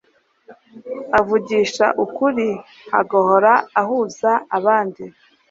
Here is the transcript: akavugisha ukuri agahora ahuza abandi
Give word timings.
akavugisha 1.15 1.85
ukuri 2.03 2.47
agahora 2.99 3.51
ahuza 3.81 4.31
abandi 4.57 5.03